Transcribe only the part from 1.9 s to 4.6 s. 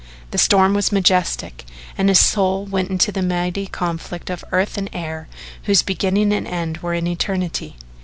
and his soul went into the mighty conflict of